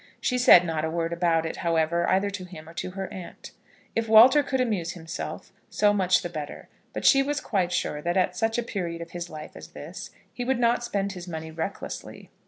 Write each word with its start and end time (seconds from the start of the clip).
She 0.19 0.39
said 0.39 0.65
not 0.65 0.83
a 0.83 0.89
word 0.89 1.13
about 1.13 1.45
it, 1.45 1.57
however, 1.57 2.09
either 2.09 2.31
to 2.31 2.43
him 2.45 2.67
or 2.67 2.73
to 2.73 2.89
her 2.97 3.07
aunt. 3.13 3.51
If 3.95 4.09
Walter 4.09 4.41
could 4.41 4.59
amuse 4.59 4.93
himself, 4.93 5.51
so 5.69 5.93
much 5.93 6.23
the 6.23 6.27
better; 6.29 6.69
but 6.91 7.05
she 7.05 7.21
was 7.21 7.39
quite 7.39 7.71
sure 7.71 8.01
that, 8.01 8.17
at 8.17 8.35
such 8.35 8.57
a 8.57 8.63
period 8.63 9.03
of 9.03 9.11
his 9.11 9.29
life 9.29 9.51
as 9.53 9.73
this, 9.73 10.09
he 10.33 10.43
would 10.43 10.57
not 10.57 10.83
spend 10.83 11.11
his 11.11 11.27
money 11.27 11.51
recklessly. 11.51 12.31